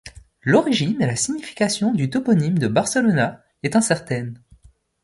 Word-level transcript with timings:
L'origine 0.41 0.99
et 0.99 1.05
la 1.05 1.15
signification 1.15 1.93
du 1.93 2.09
toponyme 2.09 2.57
de 2.57 2.67
Barcelona 2.67 3.43
est 3.61 3.75
incertaine. 3.75 4.41